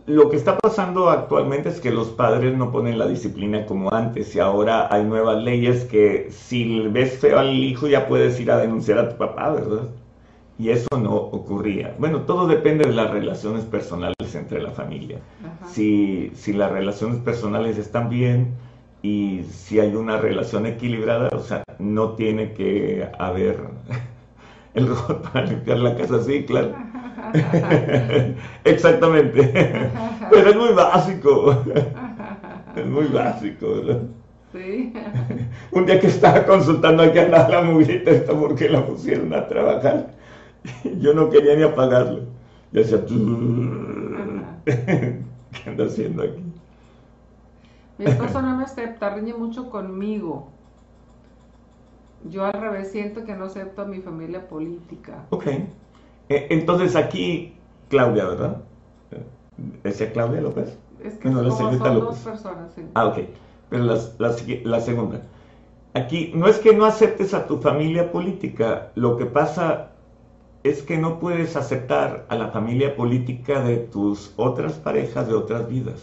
[0.05, 4.35] lo que está pasando actualmente es que los padres no ponen la disciplina como antes
[4.35, 8.57] y ahora hay nuevas leyes que si ves feo al hijo ya puedes ir a
[8.57, 9.89] denunciar a tu papá, ¿verdad?
[10.59, 11.95] Y eso no ocurría.
[11.97, 15.19] Bueno, todo depende de las relaciones personales entre la familia.
[15.65, 18.55] Si, si las relaciones personales están bien
[19.01, 23.57] y si hay una relación equilibrada, o sea, no tiene que haber
[24.73, 26.75] el robot para limpiar la casa, sí, claro.
[28.65, 29.89] Exactamente.
[30.29, 31.63] Pero es muy básico.
[32.75, 34.01] Es muy básico, ¿verdad?
[34.51, 34.93] Sí.
[35.71, 40.18] Un día que estaba consultando aquí andaba la mugrita esta porque la pusieron a trabajar.
[40.99, 42.23] Yo no quería ni apagarlo.
[42.71, 43.05] Y hacía...
[45.51, 46.43] ¿Qué anda haciendo aquí?
[47.99, 50.47] Mi esposo no me acepta, riñe mucho conmigo.
[52.23, 55.25] Yo al revés siento que no acepto a mi familia política.
[55.29, 55.47] Ok.
[55.47, 57.53] Eh, Entonces aquí,
[57.89, 58.57] Claudia, ¿verdad?
[59.83, 60.77] ¿Esa Claudia López?
[61.03, 61.93] Es que Bueno, la como son López.
[61.99, 62.73] dos personas.
[62.73, 62.83] sí.
[62.93, 63.19] Ah, ok.
[63.69, 63.97] Pero la,
[64.63, 65.21] la segunda.
[65.93, 69.91] Aquí, no es que no aceptes a tu familia política, lo que pasa
[70.63, 75.69] es que no puedes aceptar a la familia política de tus otras parejas de otras
[75.69, 76.01] vidas.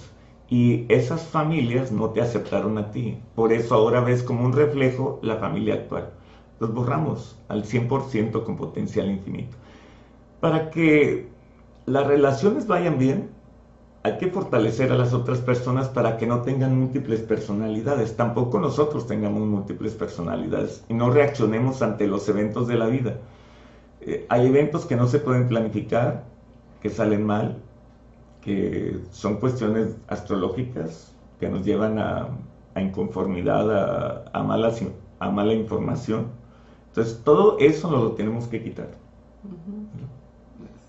[0.48, 3.18] Y esas familias no te aceptaron a ti.
[3.34, 6.12] Por eso ahora ves como un reflejo la familia actual.
[6.58, 9.56] los borramos al 100% con potencial infinito.
[10.40, 11.28] Para que
[11.84, 13.28] las relaciones vayan bien,
[14.04, 18.16] hay que fortalecer a las otras personas para que no tengan múltiples personalidades.
[18.16, 23.18] Tampoco nosotros tengamos múltiples personalidades y no reaccionemos ante los eventos de la vida.
[24.06, 26.24] Eh, hay eventos que no se pueden planificar,
[26.80, 27.58] que salen mal,
[28.40, 32.28] que son cuestiones astrológicas que nos llevan a,
[32.76, 34.80] inconformidad, a, malas,
[35.18, 36.28] a mala información.
[36.88, 38.90] Entonces, todo eso nos lo tenemos que quitar.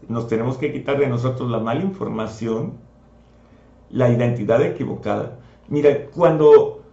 [0.08, 2.74] Nos tenemos que quitar de nosotros la mala información,
[3.90, 5.40] la identidad equivocada.
[5.70, 6.84] Mira, cuando,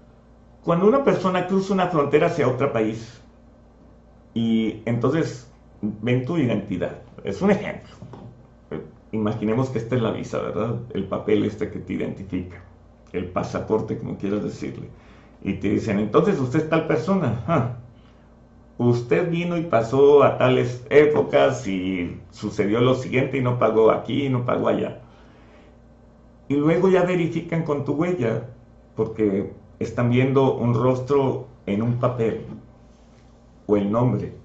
[0.64, 3.20] cuando una persona cruza una frontera hacia otro país
[4.32, 5.48] y entonces
[6.02, 7.94] ven tu identidad, es un ejemplo.
[9.12, 10.80] Imaginemos que esta es la visa, ¿verdad?
[10.92, 12.62] El papel este que te identifica,
[13.12, 14.88] el pasaporte, como quieras decirle.
[15.42, 17.44] Y te dicen, entonces usted es tal persona.
[17.46, 17.76] Ah,
[18.78, 24.26] usted vino y pasó a tales épocas y sucedió lo siguiente y no pagó aquí
[24.26, 25.00] y no pagó allá.
[26.48, 28.48] Y luego ya verifican con tu huella,
[28.96, 32.40] porque están viendo un rostro en un papel
[33.66, 34.43] o el nombre.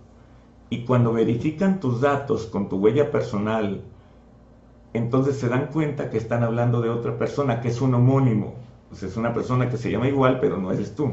[0.69, 3.81] Y cuando verifican tus datos con tu huella personal,
[4.93, 8.55] entonces se dan cuenta que están hablando de otra persona, que es un homónimo.
[8.89, 11.11] Pues es una persona que se llama igual, pero no eres tú.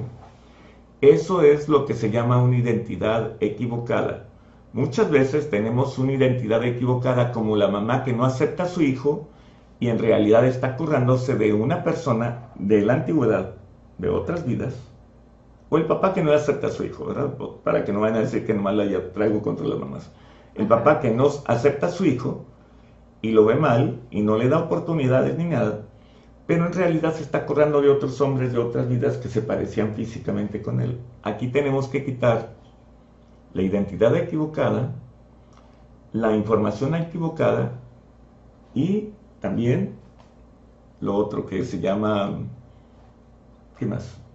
[1.01, 4.29] Eso es lo que se llama una identidad equivocada.
[4.73, 9.29] Muchas veces tenemos una identidad equivocada como la mamá que no acepta a su hijo
[9.79, 13.55] y en realidad está currándose de una persona de la antigüedad,
[13.99, 14.75] de otras vidas,
[15.69, 17.35] o el papá que no acepta a su hijo, ¿verdad?
[17.65, 20.11] Para que no vayan a decir que nomás la traigo contra las mamás.
[20.55, 22.45] El papá que no acepta a su hijo
[23.21, 25.87] y lo ve mal y no le da oportunidades ni nada,
[26.47, 29.95] pero en realidad se está acordando de otros hombres de otras vidas que se parecían
[29.95, 31.01] físicamente con él.
[31.23, 32.55] Aquí tenemos que quitar
[33.53, 34.95] la identidad equivocada,
[36.13, 37.73] la información equivocada
[38.75, 39.97] y también
[41.01, 42.39] lo otro que se llama,
[43.79, 44.26] ¿qué más?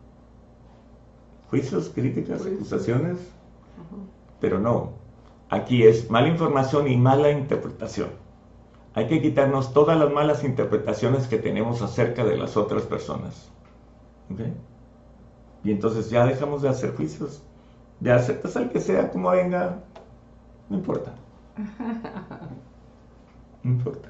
[1.52, 3.18] Juicios, críticas, acusaciones,
[4.40, 4.94] pero no,
[5.50, 8.10] aquí es mala información y mala interpretación.
[8.94, 13.52] Hay que quitarnos todas las malas interpretaciones que tenemos acerca de las otras personas.
[15.64, 17.44] Y entonces ya dejamos de hacer juicios.
[18.00, 19.84] Ya aceptas al que sea como venga.
[20.70, 21.14] No importa.
[23.64, 24.10] No importa.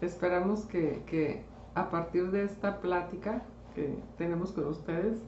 [0.00, 1.44] Esperamos que, que
[1.76, 5.22] a partir de esta plática que tenemos con ustedes,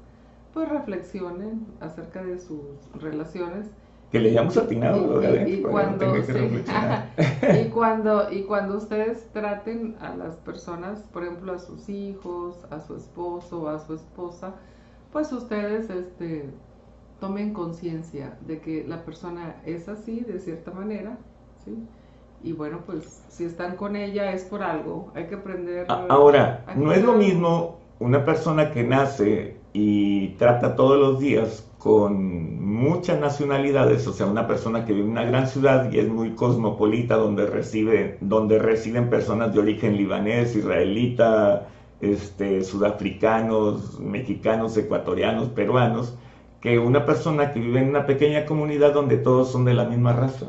[0.53, 2.61] pues reflexionen acerca de sus
[3.01, 3.71] relaciones.
[4.11, 10.37] Que le hayamos atinado y, y, cuando, y cuando y cuando ustedes traten a las
[10.37, 14.55] personas por ejemplo a sus hijos a su esposo a su esposa
[15.15, 16.51] pues ustedes este
[17.21, 21.17] tomen conciencia de que la persona es así de cierta manera
[21.65, 21.75] sí
[22.43, 26.93] y bueno pues si están con ella es por algo hay que aprender ahora no
[26.93, 34.07] es lo mismo una persona que nace y trata todos los días con muchas nacionalidades,
[34.07, 37.47] o sea, una persona que vive en una gran ciudad y es muy cosmopolita, donde,
[37.47, 41.69] recibe, donde residen personas de origen libanés, israelita,
[42.01, 46.15] este, sudafricanos, mexicanos, ecuatorianos, peruanos,
[46.61, 50.13] que una persona que vive en una pequeña comunidad donde todos son de la misma
[50.13, 50.47] raza.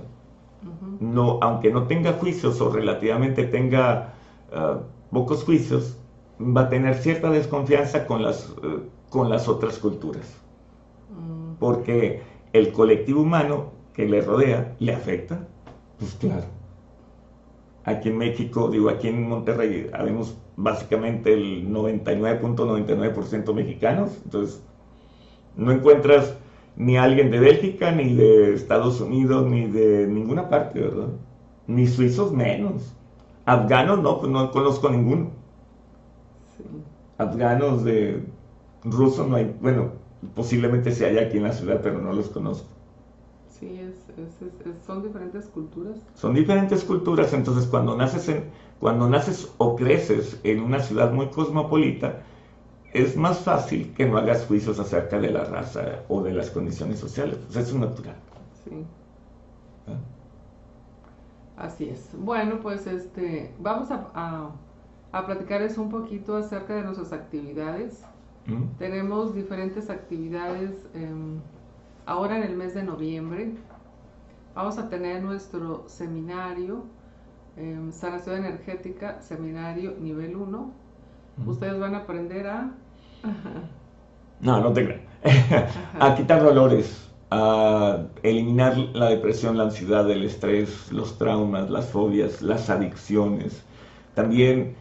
[0.99, 4.13] no, aunque no tenga juicios o relativamente tenga
[4.53, 4.79] ah,
[5.12, 5.97] pocos juicios,
[6.39, 8.79] va a tener cierta desconfianza con las, eh,
[9.13, 10.43] con las otras culturas
[11.60, 12.21] porque
[12.52, 15.47] el colectivo humano que le rodea le afecta.
[15.97, 16.43] Pues claro.
[17.86, 24.62] Aquí en México, digo, aquí en Monterrey, habemos básicamente el 99.99% mexicanos, entonces
[25.56, 26.36] no encuentras
[26.76, 31.10] ni alguien de Bélgica, ni de Estados Unidos, ni de ninguna parte, ¿verdad?
[31.67, 32.93] Ni suizos menos.
[33.45, 35.32] Afganos no, pues no conozco ninguno.
[37.17, 38.33] Afganos de
[38.84, 39.91] rusos no hay, bueno,
[40.36, 42.67] posiblemente se haya aquí en la ciudad, pero no los conozco.
[43.48, 43.80] Sí,
[44.86, 45.98] son diferentes culturas.
[46.15, 51.30] Son diferentes culturas, entonces cuando naces, en, cuando naces o creces en una ciudad muy
[51.30, 52.24] cosmopolita,
[52.93, 57.00] es más fácil que no hagas juicios acerca de la raza o de las condiciones
[57.00, 57.38] sociales.
[57.38, 58.15] Pues eso es natural.
[58.63, 58.86] Sí.
[59.88, 60.00] ¿Ah?
[61.56, 62.10] Así es.
[62.13, 64.52] Bueno, pues este, vamos a, a,
[65.12, 68.04] a platicarles un poquito acerca de nuestras actividades
[68.77, 71.39] tenemos diferentes actividades em,
[72.06, 73.53] ahora en el mes de noviembre.
[74.56, 76.84] Vamos a tener nuestro seminario,
[77.58, 80.71] eh, sanación energética, seminario nivel 1.
[81.45, 82.71] Ustedes van a aprender a...
[84.41, 85.01] no, no te
[85.99, 92.41] a quitar dolores, a eliminar la depresión, la ansiedad, el estrés, los traumas, las fobias,
[92.41, 93.63] las adicciones.
[94.13, 94.75] También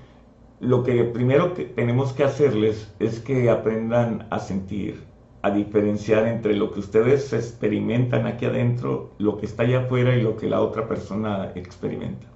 [0.63, 5.03] lo que primero que tenemos que hacerles es que aprendan a sentir,
[5.43, 10.23] a diferenciar entre lo que ustedes experimentan aquí adentro, lo que está allá afuera y
[10.23, 12.29] lo que la otra persona experimenta.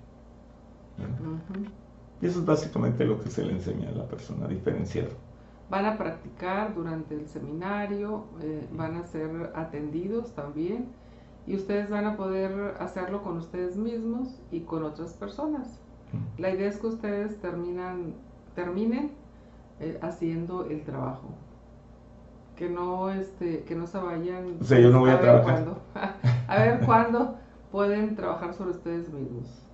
[2.20, 5.06] Y eso es básicamente lo que se le enseña a la persona, a diferenciar.
[5.70, 10.86] Van a practicar durante el seminario, eh, van a ser atendidos también
[11.46, 15.80] y ustedes van a poder hacerlo con ustedes mismos y con otras personas.
[16.38, 18.14] La idea es que ustedes terminan,
[18.54, 19.12] terminen
[19.80, 21.28] eh, haciendo el trabajo.
[22.56, 24.56] Que no, este, que no se vayan.
[24.60, 25.66] O sea, yo no voy a, trabajar.
[26.48, 27.36] a ver cuándo
[27.70, 29.66] pueden trabajar sobre ustedes mismos.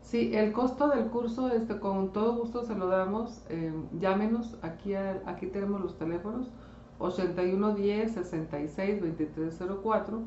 [0.00, 3.42] Sí, el costo del curso, este, con todo gusto se lo damos.
[3.48, 6.50] Eh, llámenos, aquí, aquí tenemos los teléfonos
[6.98, 10.22] 8110 66 2304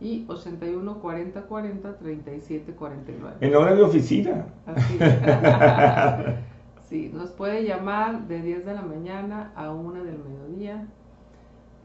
[0.00, 3.36] y 81 40 40 37 49.
[3.40, 4.46] En hora de oficina.
[4.66, 4.98] Así.
[6.88, 10.86] sí, nos puede llamar de 10 de la mañana a 1 del mediodía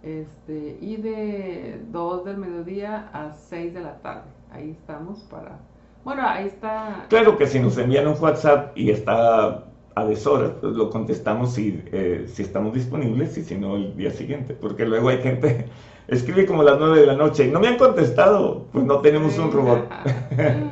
[0.04, 4.30] este, y de 2 del mediodía a 6 de la tarde.
[4.52, 5.60] Ahí estamos para...
[6.04, 7.06] Bueno, ahí está...
[7.10, 11.84] Claro que si nos envían un WhatsApp y está a deshoras, pues lo contestamos si,
[11.92, 15.68] eh, si estamos disponibles y si no el día siguiente, porque luego hay gente
[16.12, 19.38] escribe como las nueve de la noche y no me han contestado, pues no tenemos
[19.40, 19.90] un robot.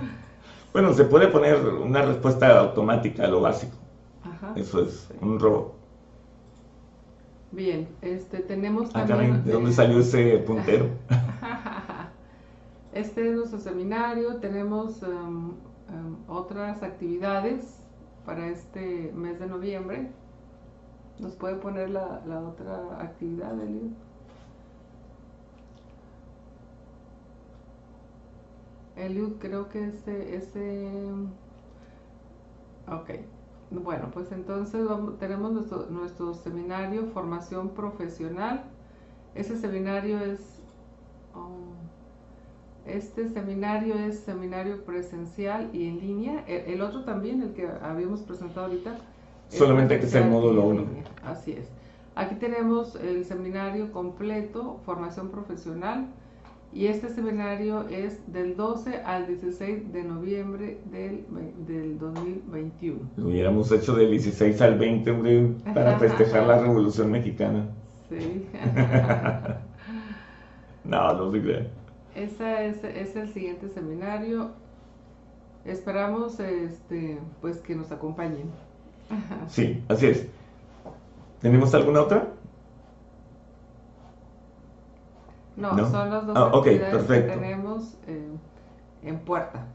[0.73, 3.75] bueno, se puede poner una respuesta automática a lo básico.
[4.55, 5.73] Eso es un robot.
[7.51, 9.43] Bien, este tenemos ah, también...
[9.45, 10.87] ¿De dónde salió ese puntero?
[12.93, 15.53] este es nuestro seminario, tenemos um,
[15.89, 17.79] um, otras actividades
[18.25, 20.11] para este mes de noviembre.
[21.17, 23.89] ¿Nos puede poner la, la otra actividad, Elio?
[28.99, 30.89] Eliud, creo que ese, ese,
[32.87, 33.09] ok,
[33.71, 34.87] bueno, pues entonces
[35.19, 38.63] tenemos nuestro, nuestro seminario Formación Profesional.
[39.35, 40.39] Ese seminario es,
[41.35, 41.75] oh,
[42.85, 46.43] este seminario es seminario presencial y en línea.
[46.47, 48.97] El, otro también, el que habíamos presentado ahorita.
[49.49, 50.85] Solamente que es el módulo 1.
[51.25, 51.67] Así es.
[52.15, 56.07] Aquí tenemos el seminario completo, formación profesional
[56.71, 61.25] y este seminario es del 12 al 16 de noviembre del,
[61.65, 62.99] del 2021.
[63.17, 65.13] Lo hubiéramos hecho del 16 al 20,
[65.73, 67.69] para festejar la Revolución Mexicana.
[68.09, 68.45] Sí.
[70.83, 71.67] no, no se crea.
[72.15, 74.51] Ese es, el siguiente seminario.
[75.65, 78.49] Esperamos este, pues que nos acompañen.
[79.47, 80.27] sí, así es.
[81.41, 82.27] ¿Tenemos alguna otra?
[85.59, 88.29] No, son las dos ah, actividades que tenemos eh,
[89.03, 89.67] en puerta.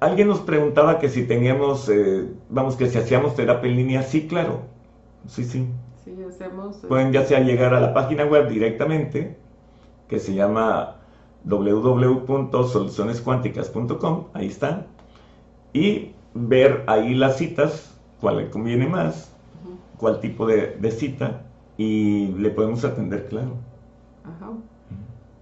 [0.00, 4.02] Alguien nos preguntaba que si teníamos, eh, vamos, que si hacíamos terapia en línea.
[4.02, 4.60] Sí, claro.
[5.26, 5.66] Sí, sí.
[6.04, 6.84] Sí, hacemos.
[6.84, 9.38] Eh, Pueden ya sea llegar a la página web directamente,
[10.08, 10.96] que se llama
[11.44, 14.84] www.solucionescuánticas.com, ahí está,
[15.72, 19.34] y ver ahí las citas, cuál le conviene más,
[19.96, 21.40] cuál tipo de, de, cita,
[21.78, 23.52] y le podemos atender, claro.
[24.24, 24.50] Ajá.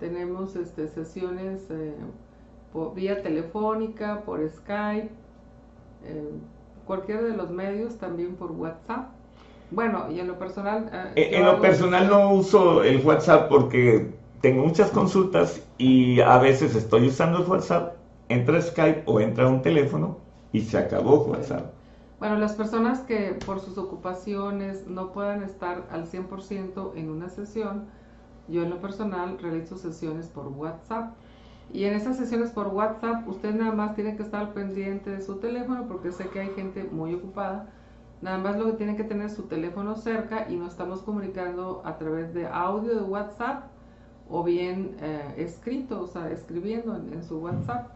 [0.02, 1.94] Tenemos este, sesiones eh,
[2.72, 5.10] por vía telefónica, por Skype,
[6.04, 6.30] eh,
[6.84, 9.10] cualquiera de los medios, también por WhatsApp.
[9.70, 10.90] Bueno, y en lo personal...
[11.14, 14.10] Eh, en, lo personal no uso el WhatsApp porque
[14.40, 17.94] tengo muchas consultas y a veces estoy usando el WhatsApp,
[18.28, 20.16] entra Skype o entra un teléfono
[20.50, 21.72] y se acabó WhatsApp.
[22.18, 27.84] Bueno, las personas que por sus ocupaciones no puedan estar al 100% en una sesión,
[28.52, 31.14] yo en lo personal realizo sesiones por WhatsApp.
[31.72, 35.36] Y en esas sesiones por WhatsApp, usted nada más tiene que estar pendiente de su
[35.36, 37.70] teléfono porque sé que hay gente muy ocupada.
[38.20, 41.98] Nada más lo que tiene que tener su teléfono cerca y nos estamos comunicando a
[41.98, 43.64] través de audio de WhatsApp
[44.28, 47.88] o bien eh, escrito, o sea, escribiendo en, su WhatsApp.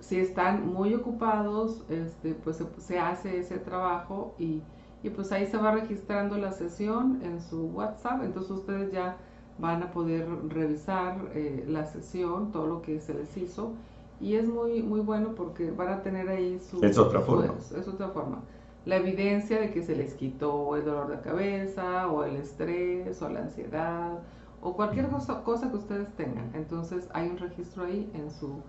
[0.00, 4.62] Si están muy ocupados, este, pues se, se hace ese trabajo y,
[5.02, 8.22] y pues ahí se va registrando la sesión en su WhatsApp.
[8.22, 9.16] Entonces ustedes ya
[9.58, 13.72] van a poder revisar eh, la sesión, todo lo que se les hizo.
[14.20, 17.54] Y es muy muy bueno porque van a tener ahí su es otra forma.
[17.76, 18.40] es otra forma.
[18.84, 23.28] La evidencia de que se les quitó el dolor de cabeza o el estrés o
[23.28, 24.18] la ansiedad
[24.60, 26.50] o cualquier cosa, cosa que ustedes tengan.
[26.54, 28.62] Entonces hay un registro ahí en su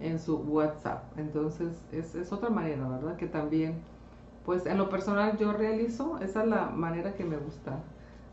[0.00, 1.02] en su WhatsApp.
[1.18, 3.82] Entonces es, es otra manera verdad que también
[4.46, 7.80] pues en lo personal yo realizo esa es la manera que me gusta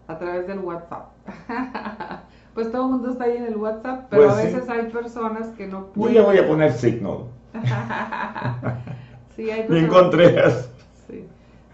[0.08, 1.08] a través del WhatsApp.
[2.54, 4.48] pues todo el mundo está ahí en el WhatsApp, pero Pues a sí.
[4.48, 6.16] veces hay personas que no Yo pueden.
[6.16, 7.26] ya voy a poner Signal.
[9.36, 10.70] sí, hay personas- Contreras.
[11.08, 11.28] Sí.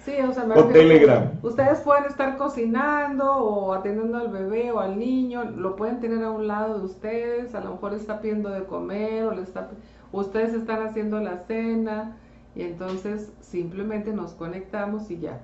[0.06, 1.30] Sí, o sea, me O Telegram.
[1.44, 6.32] Ustedes pueden estar cocinando o atendiendo al bebé o al niño, lo pueden tener a
[6.32, 9.70] un lado de ustedes, a lo mejor está pidiendo de comer o le está,
[10.12, 12.18] ustedes están haciendo la cena
[12.56, 15.40] y entonces simplemente nos conectamos y ya.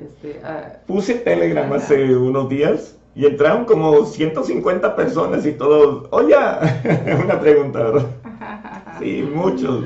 [0.00, 6.34] Este, ah, Puse Telegram hace unos días y entraron como 150 personas y todos, oye,
[7.24, 8.06] una pregunta, ¿verdad?
[8.98, 9.84] Sí, muchos.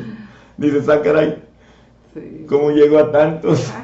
[0.56, 1.42] Dices, ah, caray,
[2.14, 2.46] sí.
[2.48, 3.72] ¿cómo llego a tantos?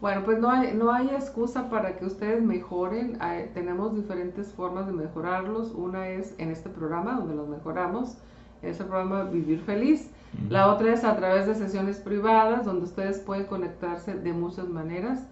[0.00, 3.18] Bueno, pues no hay, no hay excusa para que ustedes mejoren.
[3.20, 5.72] Hay- tenemos diferentes formas de mejorarlos.
[5.72, 8.16] Una es en este programa donde los mejoramos,
[8.62, 10.08] en este programa Vivir Feliz.
[10.48, 15.26] La otra es a través de sesiones privadas donde ustedes pueden conectarse de muchas maneras.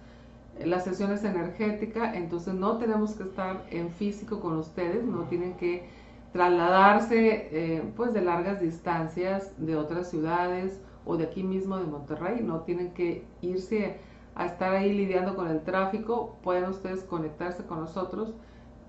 [0.64, 5.54] La sesión es energética, entonces no tenemos que estar en físico con ustedes, no tienen
[5.54, 5.88] que
[6.32, 12.42] trasladarse eh, pues de largas distancias de otras ciudades o de aquí mismo de Monterrey,
[12.42, 13.98] no tienen que irse
[14.34, 18.34] a estar ahí lidiando con el tráfico, pueden ustedes conectarse con nosotros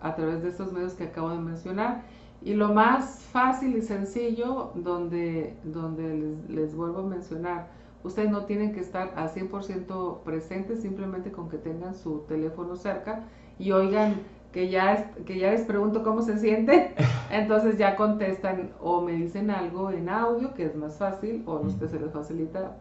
[0.02, 2.04] a través de estos medios que acabo de mencionar.
[2.42, 7.68] Y lo más fácil y sencillo, donde, donde les, les vuelvo a mencionar,
[8.04, 13.26] ustedes no tienen que estar al 100% presentes, simplemente con que tengan su teléfono cerca
[13.58, 14.22] y oigan
[14.54, 16.94] que ya, es- que ya les pregunto cómo se sienten,
[17.30, 21.60] entonces ya contestan o me dicen algo en audio, que es más fácil, o a
[21.62, 22.78] ustedes se les facilita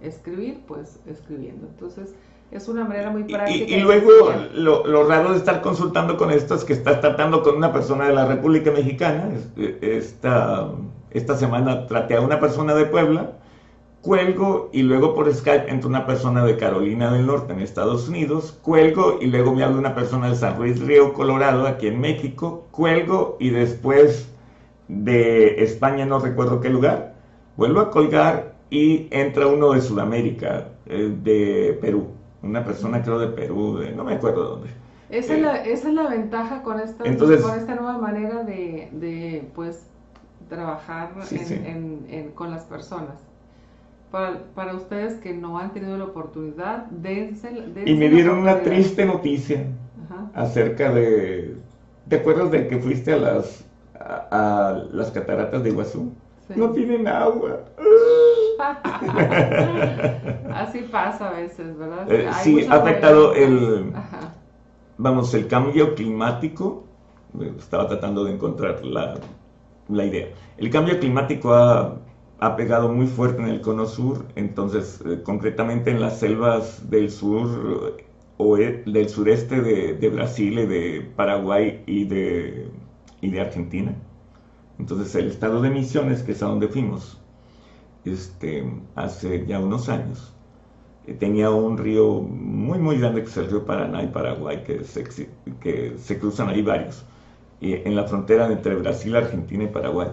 [0.00, 1.66] escribir, pues escribiendo.
[1.66, 2.14] Entonces
[2.50, 3.64] es una manera muy práctica.
[3.70, 4.10] y- y luego
[4.54, 8.08] lo, lo raro de estar consultando con esto es que estás tratando con una persona
[8.08, 9.28] de la República Mexicana.
[9.56, 10.68] Es- Esta,
[11.10, 13.32] esta semana traté a una persona de Puebla,
[14.00, 18.56] cuelgo y luego por Skype entra una persona de Carolina del Norte en Estados Unidos,
[18.62, 22.66] cuelgo y luego me habla una persona de San Luis Río Colorado aquí en México,
[22.70, 24.28] cuelgo y después
[24.88, 27.14] de España no recuerdo qué lugar,
[27.56, 32.08] vuelvo a colgar y entra uno de Sudamérica, eh, de Perú,
[32.42, 34.68] una persona creo de Perú, de- no me acuerdo dónde.
[35.10, 38.88] Esa es, la, esa es la ventaja con esta, Entonces- con esta nueva manera de,
[38.92, 39.86] de, pues,
[40.48, 41.54] trabajar Sí, en- sí.
[41.54, 43.18] en- en- con las personas.
[44.10, 48.60] Para, para ustedes que no han tenido la oportunidad, dense, dense Y me dieron una
[48.62, 49.66] triste noticia
[50.06, 50.30] Ajá.
[50.34, 51.56] acerca de...
[52.08, 53.64] ¿Te acuerdas de que fuiste a las,
[53.98, 56.12] a, a las cataratas de Iguazú?
[56.46, 56.54] Sí.
[56.56, 57.60] No tienen agua.
[60.54, 62.10] Así pasa a veces, ¿verdad?
[62.12, 64.34] Eh, sí, ha afectado el- Ajá.
[64.96, 66.84] Vamos, el cambio climático,
[67.58, 69.14] estaba tratando de encontrar la,
[69.88, 70.28] la idea.
[70.56, 71.98] El cambio climático ha,
[72.40, 77.10] ha pegado muy fuerte en el cono sur, entonces, eh, concretamente en las selvas del
[77.10, 77.96] sur
[78.38, 82.68] o del sureste de, de Brasil y de Paraguay y de,
[83.20, 83.94] y de Argentina.
[84.78, 87.17] Entonces, el estado de Misiones, que es a donde fuimos,
[88.04, 90.32] este, hace ya unos años,
[91.06, 94.84] eh, tenía un río muy muy grande que es el río Paraná y Paraguay, que
[94.84, 95.04] se,
[95.60, 97.04] que se cruzan ahí varios,
[97.60, 100.08] y en la frontera entre Brasil, Argentina y Paraguay.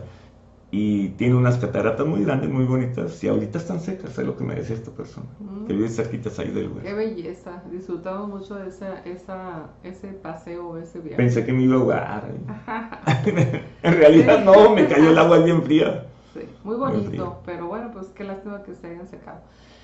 [0.71, 4.43] Y tiene unas cataratas muy grandes, muy bonitas, y ahorita están secas, es lo que
[4.43, 5.65] me decía esta persona, Mm.
[5.67, 6.83] que vive cerquitas ahí del lugar.
[6.83, 7.63] Qué belleza.
[7.71, 11.15] Disfrutamos mucho de esa, esa, ese paseo, ese viaje.
[11.17, 12.29] Pensé que me iba a ahogar.
[12.29, 13.63] ¿eh?
[13.83, 16.07] en realidad no, me cayó el agua bien fría.
[16.35, 19.39] Sí, muy bonito, pero bueno, pues qué lástima que se hayan secado.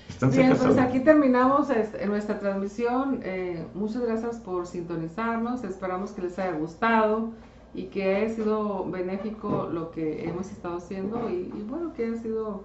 [0.08, 0.90] Están Bien, secas pues ahora.
[0.90, 3.20] aquí terminamos este, nuestra transmisión.
[3.22, 5.64] Eh, muchas gracias por sintonizarnos.
[5.64, 7.30] Esperamos que les haya gustado
[7.74, 12.16] y que haya sido benéfico lo que hemos estado haciendo y, y bueno, que haya
[12.20, 12.64] sido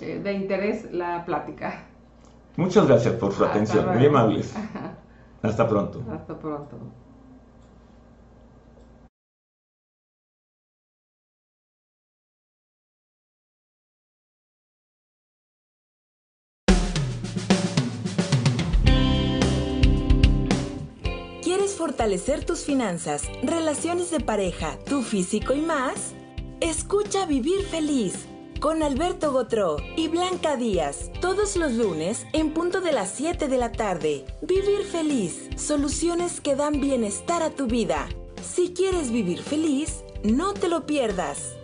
[0.00, 1.84] eh, de interés la plática.
[2.56, 4.54] Muchas gracias por su Hasta atención, muy amables.
[5.42, 6.02] Hasta pronto.
[6.10, 6.78] Hasta pronto.
[21.98, 26.14] Fortalecer tus finanzas, relaciones de pareja, tu físico y más?
[26.60, 28.14] Escucha Vivir Feliz
[28.60, 33.58] con Alberto Gotró y Blanca Díaz todos los lunes en punto de las 7 de
[33.58, 34.24] la tarde.
[34.42, 38.08] Vivir Feliz, soluciones que dan bienestar a tu vida.
[38.48, 41.57] Si quieres vivir feliz, no te lo pierdas.